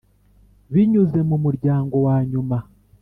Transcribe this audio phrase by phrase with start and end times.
[0.73, 2.57] binyuze mu muryango wanyuma,